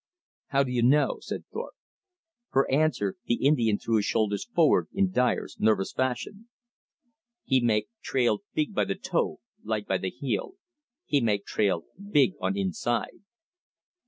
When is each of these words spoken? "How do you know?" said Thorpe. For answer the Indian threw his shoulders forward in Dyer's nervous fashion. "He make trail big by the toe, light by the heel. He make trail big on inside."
"How 0.47 0.63
do 0.63 0.71
you 0.71 0.81
know?" 0.81 1.19
said 1.21 1.45
Thorpe. 1.53 1.75
For 2.49 2.71
answer 2.71 3.17
the 3.25 3.35
Indian 3.45 3.77
threw 3.77 3.97
his 3.97 4.05
shoulders 4.05 4.45
forward 4.45 4.87
in 4.93 5.11
Dyer's 5.11 5.57
nervous 5.59 5.91
fashion. 5.93 6.49
"He 7.43 7.61
make 7.61 7.87
trail 8.01 8.39
big 8.55 8.73
by 8.73 8.85
the 8.85 8.95
toe, 8.95 9.41
light 9.63 9.85
by 9.85 9.99
the 9.99 10.09
heel. 10.09 10.53
He 11.05 11.21
make 11.21 11.45
trail 11.45 11.83
big 12.09 12.33
on 12.41 12.57
inside." 12.57 13.21